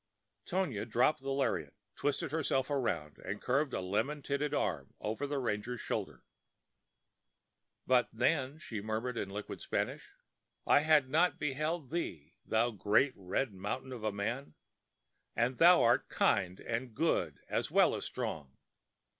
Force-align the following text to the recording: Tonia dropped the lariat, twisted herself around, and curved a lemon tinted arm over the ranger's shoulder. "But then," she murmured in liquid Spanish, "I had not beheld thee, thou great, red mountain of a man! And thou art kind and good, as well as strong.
Tonia 0.47 0.83
dropped 0.89 1.21
the 1.21 1.29
lariat, 1.29 1.75
twisted 1.95 2.31
herself 2.31 2.71
around, 2.71 3.19
and 3.19 3.39
curved 3.39 3.71
a 3.71 3.81
lemon 3.81 4.23
tinted 4.23 4.51
arm 4.51 4.95
over 4.99 5.27
the 5.27 5.37
ranger's 5.37 5.79
shoulder. 5.79 6.23
"But 7.85 8.09
then," 8.11 8.57
she 8.57 8.81
murmured 8.81 9.15
in 9.15 9.29
liquid 9.29 9.61
Spanish, 9.61 10.09
"I 10.65 10.79
had 10.79 11.07
not 11.07 11.37
beheld 11.37 11.91
thee, 11.91 12.33
thou 12.43 12.71
great, 12.71 13.13
red 13.15 13.53
mountain 13.53 13.91
of 13.91 14.03
a 14.03 14.11
man! 14.11 14.55
And 15.35 15.57
thou 15.57 15.83
art 15.83 16.09
kind 16.09 16.59
and 16.59 16.95
good, 16.95 17.39
as 17.47 17.69
well 17.69 17.93
as 17.93 18.03
strong. 18.05 18.57